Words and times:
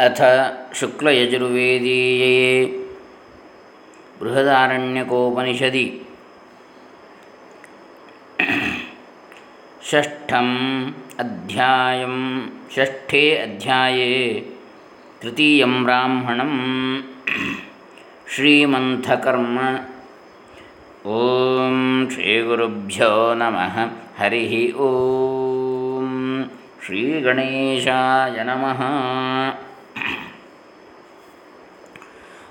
अथ 0.00 0.50
शुक्लयजुर्वेदीये 0.74 2.64
बृहदारण्यकोपनिषदि। 4.22 6.06
षष्ठम् 9.84 10.90
अध्यायं, 11.20 12.46
षष्ठे 12.46 13.36
अध्याये, 13.36 14.52
तृतीयं 15.22 15.84
ब्राह्मणं 15.84 17.02
श्रीमन्थकर्म। 18.28 19.58
ॐ 21.06 22.08
श्रीगुरुभ्यो 22.10 23.34
नमः। 23.34 23.90
हरिः 24.18 24.74
ॐ। 24.80 26.44
श्रीगणेशाय 26.86 28.44
नमः। 28.44 29.69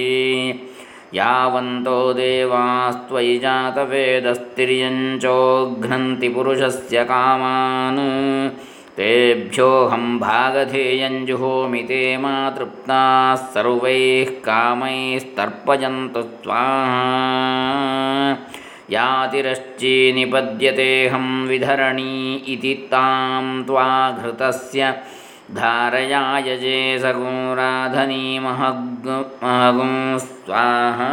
यावन्तो 1.14 2.14
देवास्त्वयि 2.14 3.38
जातवेदस्तिर्यञ्चोघ्नन्ति 3.38 6.30
पुरुषस्य 6.30 7.04
कामान्। 7.04 8.50
तेभ्योऽहं 8.98 10.20
भागधेयञ्जुहोमि 10.20 11.80
ते 11.80 12.18
मा 12.18 12.50
तृप्ताः 12.50 13.36
सर्वैः 13.36 14.30
कामैस्तर्पयन्तु 14.30 16.22
स्वाहा। 16.22 18.38
यातिरश्ची 18.92 20.14
निपद्यतेऽहं 20.14 21.48
विधरणी 21.48 22.36
इति 22.36 22.88
तां 22.92 23.64
त्वाघृतस्य 23.64 24.94
धारयाय 25.56 26.56
जे 26.58 27.00
सगुं 27.00 27.56
राधनी 27.56 28.40
महग् 28.40 29.08
महगुं 29.44 30.18
स्वाहा 30.18 31.10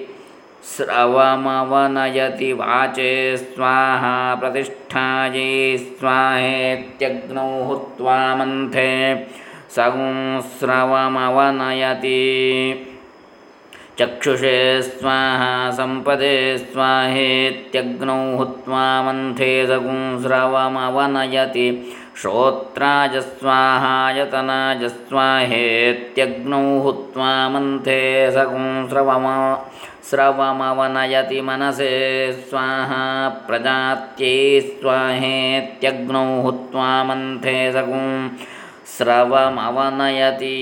स्रवमवनयति 0.72 2.52
वाचे 2.60 3.12
स्वाहा 3.38 4.14
प्रतिष्ठायै 4.42 5.48
स्वाहेत्यग्नौ 5.78 7.48
हुत्वा 7.70 8.18
मन्थे 8.40 8.92
सगुंस्रवमवनयति 9.76 10.62
चक्षुषे 14.00 14.58
स्वाहा 14.82 15.50
सम्पदे 15.78 16.36
स्वाहेत्यग्नौ 16.58 18.20
हुत्वा 18.38 18.86
मन्थे 19.08 19.50
सगुंस्रवमवनयति 19.68 21.68
श्रोत्राज 22.22 23.14
स्वाहायतनाज 23.28 24.82
स्वाहेत्यग्नौ 24.86 26.66
हुत्वा 26.84 27.32
मन्थे 27.50 28.02
सगुंस्रवम 28.36 29.26
स्रवमवनयति 30.10 31.40
मनसे 31.48 31.92
स्वाहा 32.50 33.04
प्रजात्यै 33.48 34.34
स्वाहेत्यग्नौ 34.62 36.24
हुत्वा 36.46 36.88
मन्थे 37.10 37.56
सगुं 37.74 38.10
स्रवमवनयति 38.96 40.58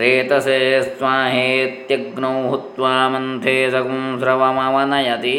रेतसे 0.00 0.58
स्वाहेत्यग्नौ 0.98 2.34
हुत्वा 2.50 2.92
मन्थे 3.08 3.56
सगुं 3.70 4.04
स्रवमवनयति 4.20 5.36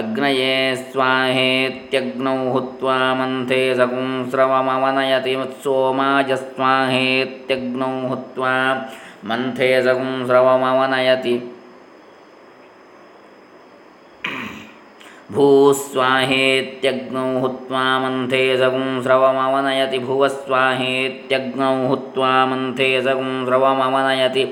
अग्नये 0.00 0.54
स्वाहेत्यग्नौ 0.92 2.36
हुत्वा 2.52 2.98
मन्थे 3.14 3.62
सगुं 3.78 4.10
स्रवमवनयति 4.30 5.34
सोमाजस्वाहेत्यग्नौ 5.64 6.60
हुत्वा 8.08 8.54
मन्थे 9.30 9.70
सगुं 9.82 10.12
स्रवमवनयति 10.26 11.34
भूस्वाहेत्यग्नौ 15.34 17.26
हुत्वा 17.40 17.82
मन्थे 18.00 18.40
सगुं 18.60 18.88
स्रवमवनयति 19.02 19.98
भुवस्वाहेत्यग्नौ 20.08 21.68
हुत्वा 21.88 22.30
मन्थे 22.46 22.88
सगुं 23.02 23.30
स्रवमवनयति 23.46 24.44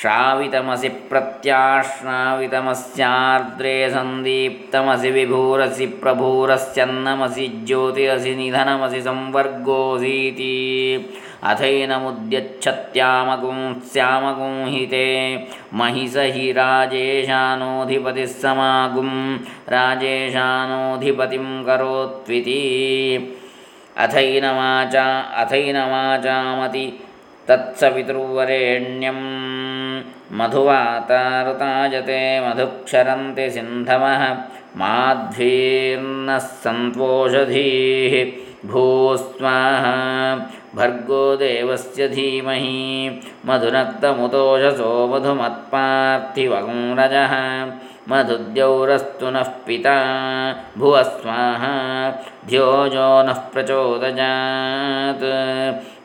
श्रावितमसि 0.00 0.88
प्रत्याश्रावितमस्यार्द्रे 1.10 3.74
सन्दीप्तमसि 3.90 5.10
विभूरसि 5.10 5.86
प्रभूरस्यन्नमसि 6.02 7.46
ज्योतिरसि 7.66 8.32
निधनमसि 8.36 9.00
संवर्गोऽसीति। 9.02 10.56
अथैनमुद्यच्छत्यामगुं 11.50 13.60
स्यामगुंहिते 13.92 15.06
महिष 15.74 16.14
हि 16.34 16.46
राजेशानोऽधिपतिः 16.58 18.32
समागुं 18.42 19.12
राजेशानोऽधिपतिं 19.74 21.48
करोत्विति। 21.64 22.62
अथैनमाचा 24.04 25.06
अथैनमाचामति 25.42 26.86
तत्सवितुर्वरेण्यं 27.48 29.20
मधुवातारुतायते 30.38 32.22
मधुक्षरन्ति 32.40 33.50
सिन्धवः 33.50 34.22
माध्वीर्नः 34.80 36.38
सन्त्वोषधीः 36.38 38.14
भूस्वाहा। 38.68 39.94
भर्गो 40.76 41.24
देवस्य 41.36 42.08
धीमहि 42.08 42.76
मधुनक्तमुतोषसो 43.46 44.90
मधुमत्पार्थिवगुं 45.12 46.82
रजः 46.98 47.34
मधुद्यौरस्तु 48.08 49.30
नः 49.30 49.50
पिता 49.66 49.96
भुवः 50.78 51.02
स्वाहा 51.02 51.74
ध्योजो 52.48 53.10
नः 53.26 53.40
प्रचोदयात्। 53.52 55.26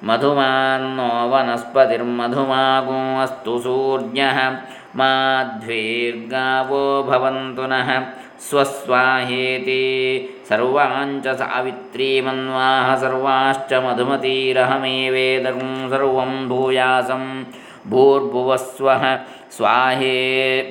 मधुमान्नो 0.05 1.09
वनस्पतिर्मधुमागो 1.31 2.97
अस्तु 3.21 3.53
सूर्यः 3.63 4.37
माध्वीर्गावो 4.99 6.81
भवन्तु 7.09 7.65
नः 7.71 7.89
स्वस्वाहेति 8.47 9.85
सर्वाञ्च 10.49 11.25
सावित्रीमन्वाः 11.39 12.89
सर्वाश्च 13.03 13.71
मधुमतीरहमेवेदं 13.85 15.61
सर्वं 15.93 16.33
भूयासं 16.49 17.23
भूर्भुवस्वः 17.91 19.03
स्वाहे 19.57 20.17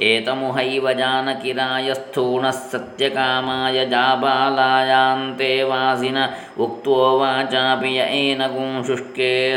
एतमुहैव 0.00 0.92
जानकिरायस्थूणः 0.92 2.50
सत्यकामाय 2.50 3.86
जाबालायान्ते 3.86 5.64
वासिन 5.64 6.28
उक्त्वो 6.60 7.18
वाचापि 7.18 7.98
य 7.98 8.06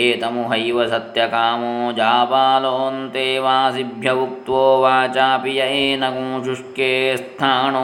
एतमुहैव 0.00 0.78
सत्यकामो 0.88 1.70
जाबालोऽन्ते 1.96 3.24
वासिभ्य 3.44 4.10
उक्त्वो 4.22 4.60
वाचापि 4.82 5.52
य 5.58 5.66
एनगुंशुष्के 5.80 6.88
स्थाणो 7.16 7.82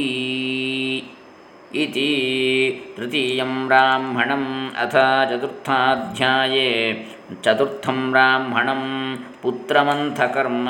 इति 1.75 2.93
तृतीयं 2.97 3.67
ब्राह्मणम् 3.67 4.77
अथ 4.77 5.29
चतुर्थाध्याये। 5.29 7.05
चतुर्थं 7.45 8.11
ब्राह्मणं 8.11 9.15
पुत्रमन्थकर्म। 9.43 10.69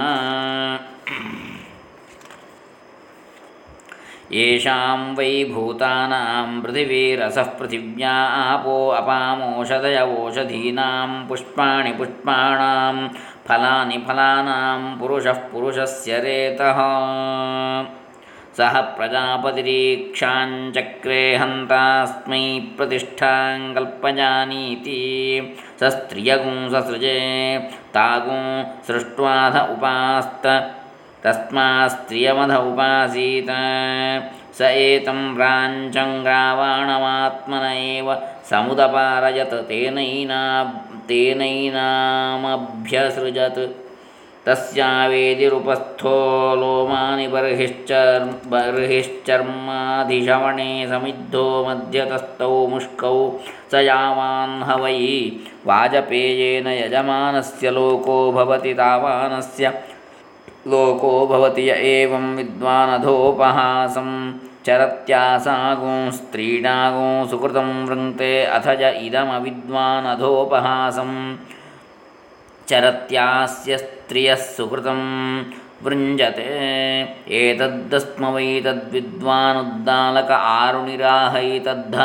येषां 4.32 5.16
वै 5.16 5.50
भूतानां 5.54 6.62
पृथिवीरसः 6.62 7.44
पृथिव्या 7.44 8.12
आपो 8.12 8.90
अपामोषधयवोषधीनां 8.90 11.28
पुष्पाणि 11.28 11.92
पुष्पाणां 11.92 13.10
फलानि 13.48 13.98
फलानां 13.98 15.00
पुरुषः 15.00 15.34
पुरुषस्य 15.34 16.20
रेतः। 16.20 16.76
सः 18.58 18.82
प्रजापतिरीक्षाञ्चक्रे 18.82 21.36
हन्तास्मै 21.36 22.62
प्रतिष्ठां 22.78 23.74
कल्पजानीति। 23.74 25.56
स 25.80 25.84
स्त्रियगुं 25.84 26.70
ससृजे, 26.70 27.60
तागुं 27.94 28.64
सृष्ट्वाध 28.88 29.70
उपास्त 29.70 30.72
तस्मास्त्रियमध 31.24 32.52
उपासीत। 32.52 33.48
स 34.58 34.62
एतं 34.62 35.36
प्राञ्चङ्ग्रावाणमात्मन 35.36 37.58
एव 37.58 38.22
समुदपारयत्, 38.50 39.54
तेनैना 39.54 40.74
तेनैनामभ्यसृजत्। 41.08 43.81
तस्यावेदिरुपस्थो 44.46 46.16
लोमानि 46.62 47.26
बर्हिश्चर् 47.34 48.26
बर्हिश्चर्माधिशवणे 48.52 50.72
समिद्धो 50.90 51.46
मध्यतस्थौ 51.68 52.56
मुष्कौ 52.72 53.20
स 53.72 53.74
यावान् 53.90 54.56
ह 54.68 54.70
वै 54.84 55.02
वाजपेयेन 55.68 56.68
यजमानस्य 56.68 57.66
लोको 57.78 58.18
भवति, 58.38 58.72
तावानस्य 58.74 59.66
लोको 60.72 61.14
भवति, 61.28 61.64
य 61.70 61.72
एवं 61.96 62.26
विद्वानधोपहासं। 62.38 64.10
चरत्यासागुंस्त्रीणागुं 64.66 67.14
सुकृतं 67.30 67.70
वृङ्क्ते 67.88 68.32
अथ 68.56 68.66
च 68.82 68.84
इदमविद्वानधोपहासं 69.06 71.12
चरत्यास्य 72.71 73.77
स्त्रियः 73.83 74.41
सुकृतं 74.55 75.03
वृञ्जते 75.85 76.47
एतद्दस्म 77.41 78.23
वै 78.35 78.49
तद्विद्वानुद्दालक 78.67 80.31
आरुणिराहैतद्ध 80.37 81.97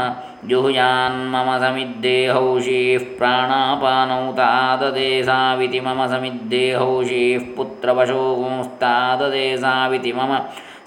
जुहुयान्मम 0.49 1.49
समिद्देहौषीः 1.61 3.03
प्राणापानौ 3.17 4.31
ताददे 4.31 5.23
साविति 5.23 5.79
मम 5.79 6.07
समिद्देहौषीः 6.07 7.55
पुत्रपशोगुंस्ताददे 7.55 9.57
साविति 9.57 10.13
मम 10.13 10.37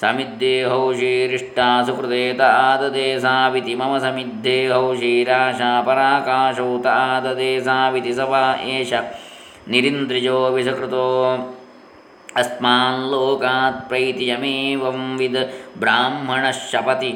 समिद्देहौषीरिष्टा 0.00 1.84
सुकृते 1.86 2.32
ताददे 2.40 3.18
साविति 3.20 3.74
मम 3.74 3.98
समिद्देहौषीराशापराकाशौ 3.98 6.78
ताददे 6.86 7.60
साविति 7.60 8.14
स 8.14 8.18
वा 8.30 8.56
एष 8.70 8.92
निरिन्द्रियो 9.68 10.38
विसकृतो। 10.54 11.06
अस्माल्लोकात् 12.36 13.88
प्रैतियमेवं 13.88 15.16
विद् 15.16 15.36
ब्राह्मणः 15.80 16.52
शपति 16.72 17.12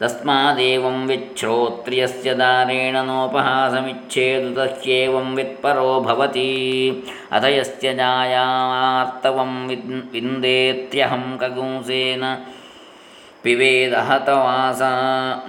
तस्मादेवं 0.00 0.96
विच्छ्रोत्रियस्य 1.06 2.34
दारेण 2.34 2.96
नोपहासमिच्छेदु 3.06 4.50
तह्येवं 4.56 5.28
वित्परो 5.34 6.00
भवति। 6.00 6.50
अथ 7.32 7.44
यस्य 7.44 7.94
जायार्तवं 7.94 9.52
विन्देत्यहं 10.12 11.24
कगुंसेन 11.38 12.24
पिबेदहतवासा 13.44 14.90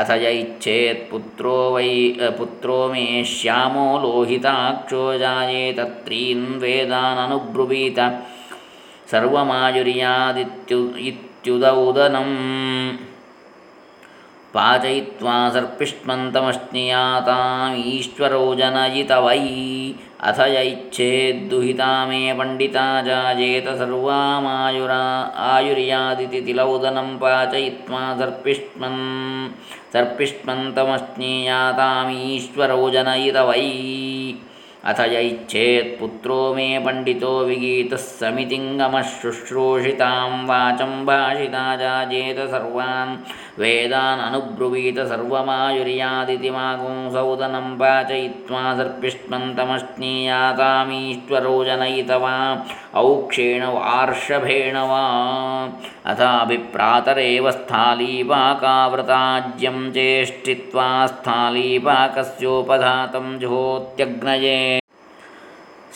अथ 0.00 0.10
य 0.22 0.24
इच्छेत्पुत्रो 0.42 1.56
वै 1.74 1.90
पुत्रो 2.38 2.78
मे 2.92 3.04
श्यामो 3.34 3.86
लोहिताक्षो 4.02 5.02
जायेतत्रीन् 5.24 6.46
वेदाननुब्रुवीत 6.64 7.98
सर्वमायुर्यादित्यु 9.12 10.80
इत्युदौदनम् 11.45 12.35
पाचयित्वा 14.53 15.33
सर्पिष्मन्तमश्नियातामीश्वरो 15.55 18.45
जनयित 18.59 19.11
वै 19.25 19.43
अथ 20.29 20.39
यैच्छेद्दुहिता 20.55 21.91
मे 22.09 22.21
पण्डिता 22.39 22.85
जायेत 23.07 23.67
सर्वामायुरा 23.79 24.99
आयुर्यादिति 25.51 26.39
तिलौदनं 26.47 27.09
पाचयित्वा 27.21 28.01
सर्पिष्मन् 28.19 28.99
सर्पिष्मन्तमश्नीयातामीश्वरो 29.93 32.83
जनयित 32.95 33.37
वै 33.49 33.63
अथ 34.90 35.00
यैच्छेत्पुत्रो 35.12 36.38
मे 36.56 36.66
पण्डितो 36.84 37.30
विगीतः 37.46 38.02
समितिङ्गमः 38.02 39.02
शुश्रूषितां 39.14 40.46
वाचं 40.50 40.92
भाषिता 41.06 41.64
जाजेत 41.80 42.38
सर्वान् 42.52 43.16
वेदान् 43.58 44.20
अनुब्रुवीत 44.20 45.00
सर्वमायुर्यादिति 45.00 46.50
मागुंसौदनं 46.50 47.76
पाचयित्वा 47.76 48.76
सर्पिष्मन्तमश्नीयातामीश्वरो 48.76 51.64
जनयितवा 51.64 52.64
औक्षेण 52.94 53.66
वार्षभेण 53.66 54.76
वा। 54.76 55.72
अथाभिप्रातरेव 56.06 57.50
स्थालीपाकावृताज्यं 57.50 59.92
चेष्टित्वा 59.92 61.06
स्थालीपाकस्योपधातं 61.06 63.38
जुहोत्यग्नये 63.38 64.80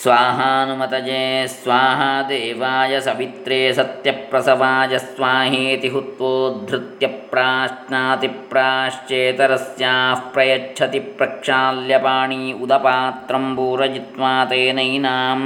स्वाहानुमतजे 0.02 1.25
स्वाहा 1.54 2.12
देवाय 2.28 2.92
सवित्रे 3.07 3.59
सत्यप्रसवाय 3.78 4.92
स्वाहेति 4.99 5.88
हुत्वोद्धृत्य 5.95 7.09
प्राश्नातिप्राश्चेतरस्याः 7.33 10.23
प्रयच्छति 10.35 11.00
प्रक्षाल्यपाणी 11.19 12.38
उदपात्रं 12.62 13.45
पूरयित्वा 13.57 14.33
तेनैनां 14.52 15.40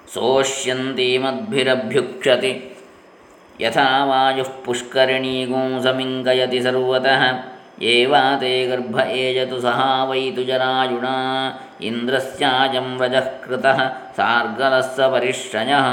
सोष्यन्तीमद्भिरभ्युक्षति 0.08 2.72
यथा 3.62 4.06
वायुः 4.06 4.50
पुष्करिणीगुंसमिङ्गयति 4.66 6.62
सर्वतः। 6.62 7.24
एवा 7.82 8.36
ते 8.36 8.68
गर्भ 8.68 9.00
एजतु 9.00 9.60
सहा 9.60 10.04
वै 10.04 10.34
तु 10.36 10.44
जरायुणा। 10.44 11.16
इन्द्रस्याजं 11.82 12.98
व्रजः 12.98 13.20
कृतः 13.20 13.88
सार्गलः 13.88 15.10
परिश्रयः। 15.12 15.88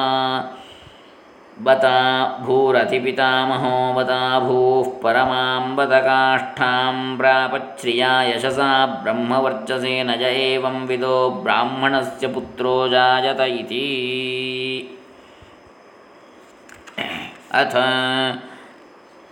बता 1.67 1.99
भूरतिपितामहो 2.47 3.71
बता 3.95 4.19
भूः 4.41 4.89
परमां 5.03 5.77
बतकाष्ठां 5.77 7.17
प्रापच्छ्रिया 7.19 8.11
यशसा 8.23 8.71
ब्रह्मवर्चसेन 9.03 10.13
ज 10.21 10.29
एवं 10.43 10.77
विदो 10.87 11.17
ब्राह्मणस्य 11.45 12.29
पुत्रो 12.35 12.75
जायत 12.89 13.41
इति। 13.41 13.87
अथ 17.61 17.75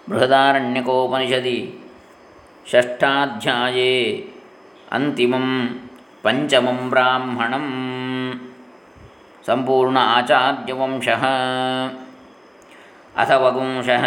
बृहदारण्यकोपनिषदि 0.08 1.58
षष्ठाध्याये 2.72 3.94
अन्तिमं 4.92 5.46
पञ्चमं 6.24 6.80
ब्राह्मणं 6.90 7.68
सम्पूर्ण 9.46 9.96
आचार्यवंशः। 9.96 11.24
अथ 13.22 13.30
वगुंशः। 13.42 14.04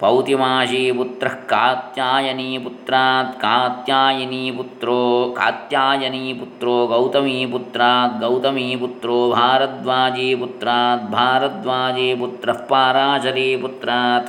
पौतिमाशीपुत्रः 0.00 1.34
कात्यायनीपुत्रात् 1.50 3.30
कात्यायनीपुत्रो 3.44 4.96
कात्यायनीपुत्रो 5.38 6.74
गौतमीपुत्रात् 6.90 8.18
गौतमीपुत्रो 8.22 9.16
भारद्वाजीपुत्रात् 9.36 11.06
भारद्वाजीपुत्रः 11.14 12.58
पाराशरीपुत्रात् 12.72 14.28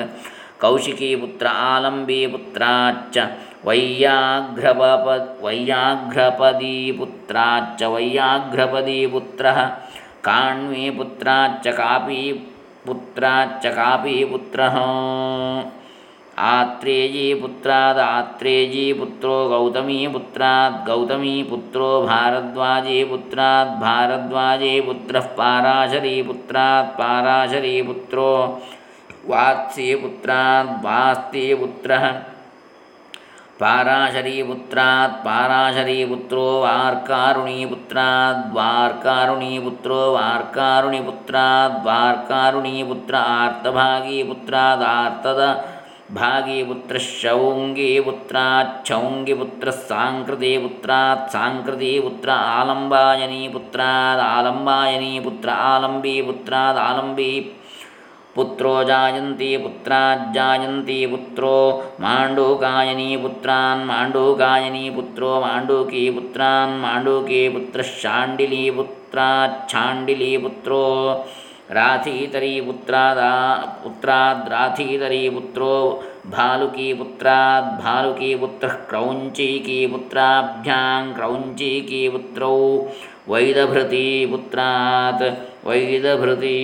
कौशिकीपुत्र 0.60 1.46
आलम्बीपुत्राच्च 1.46 3.18
वैयाघ्रपप 3.66 5.06
वैयाघ्रपदीपुत्राच्च, 5.44 7.82
वैयाघ्रपदीपुत्रः, 7.82 9.64
काण्वीपुत्राच्च, 10.24 11.68
कापीपुत्राच्च, 11.68 13.66
कापीपुत्रः। 13.66 14.76
आत्रेयीपुत्रादात्रेयीपुत्रो 16.38 19.36
गौतमीपुत्रात् 19.48 20.86
गौतमीपुत्रो 20.86 21.88
भारद्वाजीपुत्रात् 22.06 23.70
भारद्वाजीपुत्रः 23.80 25.26
पाराशरीपुत्रात् 25.38 26.92
पाराशरीपुत्रो 26.98 28.28
ವಾತ್ಸ್ಯೇ 29.28 29.88
ಪುತ್ರಾತ್ 29.94 30.74
ವಾಸ್ತೆ 30.84 31.46
ಪುತ್ರ 31.54 31.90
ಪಾರಾಶರೀಪುತ್ರಾತ್ 33.62 35.16
ಪಾರಾಶರೀಪುತ್ರೋ 35.24 36.44
ವಾರ್ಕಾರುಣೀಪುತ್ರಾತ್ 36.64 38.44
ವಾರ್ಕಾರುಣೀಪುತ್ರೋ 38.56 39.98
ವಾರ್ಕಾರುಣಿಪುತ್ರಾತ್ 40.16 41.78
ವಾರ್ಕಾರುಣೀಪುತ್ರ 41.88 43.14
ಆರ್ತಭಾಗೀಪುತ್ರಾತ್ 43.34 44.84
ಆರ್ತದ 44.92 45.42
ಭಾಗೀಪುತ್ರ 46.14 46.96
ಶೌಂಗೀಪುತ್ರಾತ್ 47.14 48.72
ಛೌಂಗಿಪುತ್ರ 48.86 49.70
ಸಾಂಕೃತೀಪುತ್ರಾತ್ 49.82 51.26
ಸಾಂಕೃತೀಪುತ್ರ 51.32 52.30
ಆಲಂಬಾಯನೀಪುತ್ರಾತ್ 52.54 54.22
ಆಲಂಬಾಯನೀಪುತ್ರ 54.28 55.48
ಆಲಂಬೀಪುತ್ರಾತ್ 55.68 56.80
ಆಲಂಬೀ 56.80 57.30
पुत्रो 58.36 58.73
जायन्ती 58.89 59.49
पुत्राज्जायन्ती 59.63 60.99
पुत्रो 61.12 61.55
माण्डूकायनी 62.03 63.09
पुत्रान् 63.23 63.81
माण्डूकायनी 63.89 64.86
पुत्रो 64.95 65.29
माण्डूकी 65.41 66.03
पुत्रान् 66.15 66.73
माण्डूकी 66.83 67.41
पुत्रः 67.55 67.89
शाण्डिलीपुत्राच्छाण्डिली 68.01 70.31
पुत्रो 70.45 70.79
राथीतरीपुत्रादा 71.77 73.29
पुत्राद्राथीतरीपुत्रो 73.83 75.75
भालुकीपुत्राद्भालुकीपुत्रः 76.33 78.75
क्रौञ्चीकीपुत्राभ्यां 78.89 81.03
क्रौञ्चीकीपुत्रौ 81.15 82.51
वैदभृतीपुत्रात् 83.31 85.23
वैदभृती 85.67 86.59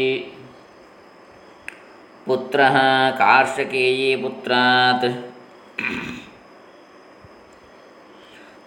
पुत्रः 2.27 2.77
कार्षकेयीपुत्रात् 3.21 5.07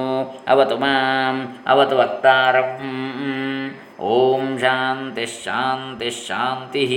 अवतु 0.53 0.77
माम् 0.83 1.45
अवतु 1.71 1.95
वक्तारम् 2.03 3.86
ॐ 4.05 4.57
शान्तिश्शान्तिश्शान्तिः 4.61 6.91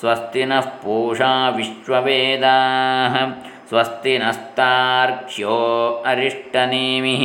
स्वस्ति 0.00 0.42
नः 0.50 0.66
पूषा 0.82 1.32
विश्ववेदाः 1.56 3.14
स्वस्ति 3.70 4.14
नस्तार्क्ष्यो 4.22 5.56
अरिष्टनेमिः 6.12 7.24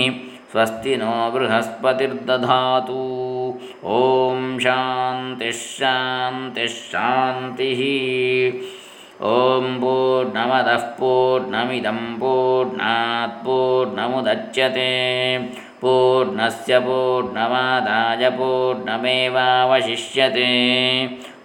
स्वस्ति 0.51 0.93
नो 1.01 1.13
बृहस्पतिर्दधातु 1.33 2.99
ॐ 3.85 4.59
शान्तिश्शान्तिश्शान्तिः 4.59 5.71
ॐ 9.27 9.65
पूर्णमदः 9.81 10.85
पूर्णमिदं 10.99 11.99
पूर्णात् 12.19 13.45
पूर्णमुदच्यते। 13.45 14.89
पूर्णस्य 15.81 16.79
पूर्णमादाय 16.79 18.29
पूर्णमेवावशिष्यते। 18.29 19.29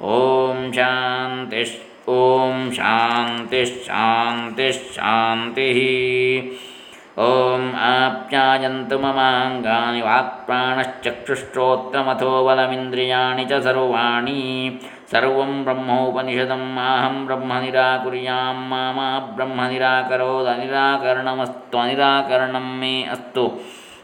ॐ 0.03 0.73
शान्तिश् 0.73 1.77
ॐ 2.09 2.71
शान्तिश्शान्तिश्शान्तिः 2.73 3.91
ॐ 7.21 7.63
आप्यायन्तु 7.87 8.97
ममाङ्गानि 9.03 10.01
वाक्प्राणश्चक्षुश्रोत्रमथो 10.07 12.31
बलमिन्द्रियाणि 12.47 13.45
च 13.51 13.53
सर्वाणि। 13.67 14.45
सर्वं 15.13 15.53
ब्रह्मोपनिषदं 15.65 16.63
माहं 16.77 17.17
ब्रह्म 17.27 17.51
निराकुर्यां 17.65 18.55
मा 18.71 18.83
ब्रह्म 19.37 19.59
निराकरोदनिराकरणमस्त्वनिराकरणं 19.73 22.67
मे 22.81 22.95
अस्तु। 23.15 23.45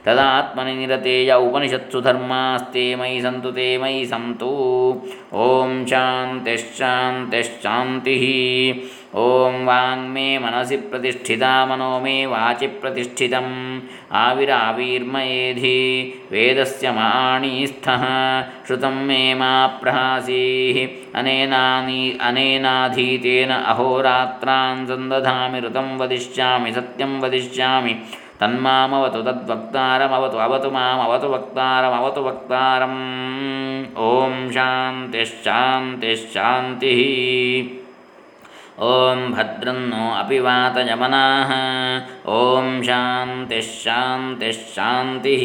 तदात्मनि 0.07 0.75
निरतेय 0.81 1.31
उपनिषत्सु 1.47 1.99
धर्मास्ते 2.01 2.85
मयि 2.97 3.19
सन्तु, 3.23 3.51
ते 3.57 3.69
मयि 3.83 4.03
सन्तु। 4.13 4.51
ॐ 5.47 5.49
शान्तिश्शान्तिश्शान्तिः 5.91 8.25
ॐ 9.19 9.55
वाङ्मे 9.67 10.25
मनसि 10.45 10.77
प्रतिष्ठिता 10.89 11.51
मनो 11.67 11.93
मे 12.05 12.15
वाचि 12.33 12.67
प्रतिष्ठितम् 12.81 13.55
आविराविर्मयेधि 14.23 15.79
वेदस्य 16.33 16.91
माणीस्थः 16.99 18.03
श्रुतं 18.67 18.97
मे 19.09 19.23
मा 19.41 19.53
प्रहासीः 19.83 20.79
अनेनानि 21.21 22.03
अनेनाधीतेन 22.29 23.53
अहोरात्रान् 23.57 24.87
सन्दधामि 24.91 25.59
ऋतं 25.67 25.89
वदिष्यामि 26.01 26.71
सत्यं 26.79 27.13
वदिष्यामि 27.23 27.95
तन्मामवतु 28.43 29.23
तद्वक्तारमवतु 29.29 30.43
अवतु 30.49 30.71
मामवतु 30.77 31.31
वक्तारमवतु 31.37 32.27
वक्तारम् 32.29 33.01
ॐ 34.11 34.37
शान्तिश्शान्तिश्शान्तिः 34.59 37.03
ॐ 38.85 39.21
भद्रं 39.33 39.79
नो 39.91 40.09
अपि 40.15 40.39
वातयमनाः 40.47 41.53
ॐ 42.33 42.67
शान्तिश्शान्तिश्शान्तिः। 42.87 45.45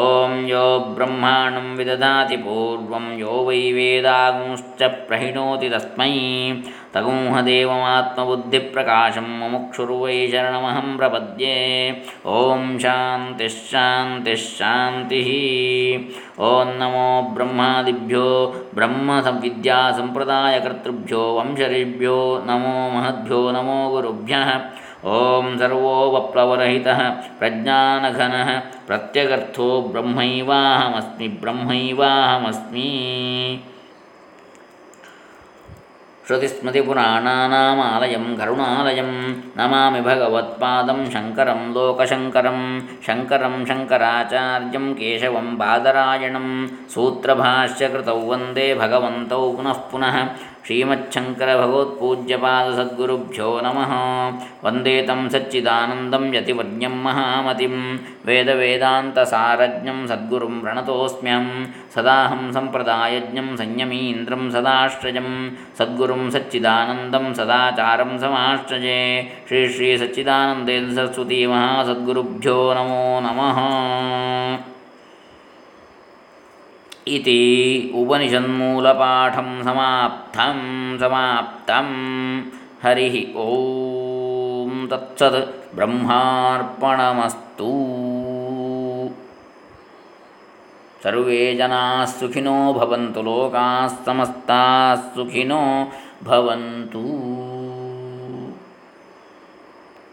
ॐ 0.00 0.34
यो 0.48 0.64
ब्रह्माणं 0.96 1.68
विदधाति 1.76 2.36
पूर्वं 2.36 3.06
यो 3.18 3.36
वै 3.46 3.60
वेदागुंश्च 3.72 4.82
प्रहिणोति 5.08 5.68
तस्मै 5.68 6.10
तगुंहदेवमात्मबुद्धिप्रकाशं 6.96 9.28
मुमुक्षुर्वै 9.40 10.18
शरणमहं 10.32 10.88
प्रपद्ये। 10.98 11.56
ॐ 12.26 12.62
शान्तिश्शान्तिश्शान्तिः 12.84 15.30
ॐ 16.50 16.68
नमो 16.80 17.08
ब्रह्मादिभ्यो 17.34 18.28
ब्रह्मविद्यासम्प्रदायकर्तृभ्यो 18.78 21.22
वंशऋभ्यो 21.36 22.16
नमो 22.48 22.76
महद्भ्यो 22.96 23.40
नमो 23.56 23.78
गुरुभ्यः। 23.92 24.50
ॐ 25.20 25.22
सर्वो 25.58 25.94
वप्लवरहितः 26.14 27.00
प्रज्ञानघनः 27.40 28.48
प्रत्यगर्थो 28.88 29.68
ब्रह्मैवाहमस्मि 29.92 31.26
ब्रह्मैवाहमस्मि। 31.42 32.90
श्रुतिस्मृतिपुराणानामालयं 36.27 38.25
करुणालयं 38.39 39.09
नमामि 39.57 40.01
भगवत्पादं 40.07 40.99
शङ्करं 41.13 41.61
लोकशङ्करं 41.75 42.59
शङ्करं 43.07 43.55
शङ्कराचार्यं 43.69 44.85
केशवं 44.99 45.47
बादरायणं 45.61 46.47
सूत्रभाष्यकृतौ 46.93 48.17
वन्दे 48.29 48.67
भगवन्तौ 48.81 49.41
पुनः 49.57 49.79
पुनः 49.91 50.17
ಶ್ರೀಮಚ್ಛಂಕರ 50.66 51.50
ಭಗವತ್ಪೂಜ್ಯಪಾದ 51.60 52.68
ಸದ್ಗುರುಭ್ಯೋ 52.76 53.60
ನಮಃ. 53.60 53.92
ವಂದೇ 54.64 54.94
ತಂ 55.02 55.20
ಸಚ್ಚಿದಾನಂದಂ 55.30 56.24
ಯತಿವಜ್ಞಂ 56.34 56.96
ಮಹಾಮತಿಂ. 57.02 57.76
ವೇದವೇದಾಂತಸಾರಜ್ಞಂ 58.26 60.00
ಸದ್ಗುರುಂ 60.08 60.60
ಪ್ರಣತೋಸ್ಮ್ಯಂ 60.60 61.46
ಸದಾಹಂ 61.94 62.52
ಸಂಪ್ರದಾಯಜ್ಞಂ 62.52 63.48
ಸಂಯಮೀಂದ್ರಂ 63.56 64.44
ಸದಾಶ್ರಯಂ 64.50 65.30
ಸದ್ಗುರುಂ 65.78 66.30
ಸಚ್ಚಿದಾನಂದಂ 66.30 67.34
ಸದಾಚಾರಂ 67.34 68.12
ಸಮಾಶ್ರಜೆ. 68.18 69.00
ಶ್ರೀ 69.48 69.68
ಶ್ರೀ 69.68 69.90
ಸಚ್ಚಿದಾನಂದೇಂದ್ರ 69.96 70.94
ಸರಸ್ವತಿ 70.96 71.46
ಮಹಾಸದ್ಗುರುಭ್ಯೋ 71.46 72.58
ನಮೋ 72.74 73.02
ನಮಃ. 73.20 73.60
इति 77.08 77.92
उपनिषन्मूलपाठं 77.94 79.64
समाप्तं 79.64 80.58
समाप्तं। 80.98 81.88
हरिः 82.82 83.16
ॐ 83.40 84.86
तत्सत् 84.90 85.76
ब्रह्मार्पणमस्तु। 85.76 87.70
सर्वे 91.02 91.54
जनाः 91.54 92.04
सुखिनो 92.04 92.72
भवन्तु 92.74 93.22
लोकाः 93.22 93.88
समस्ताः 93.88 94.96
सुखिनो 94.96 95.88
भवन्तु 96.24 97.02